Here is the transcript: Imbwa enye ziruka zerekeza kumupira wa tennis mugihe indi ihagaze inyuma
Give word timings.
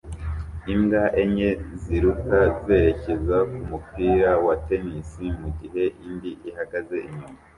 Imbwa 0.73 1.03
enye 1.21 1.49
ziruka 1.81 2.39
zerekeza 2.63 3.37
kumupira 3.53 4.29
wa 4.45 4.55
tennis 4.67 5.11
mugihe 5.39 5.83
indi 6.07 6.31
ihagaze 6.49 6.95
inyuma 7.07 7.39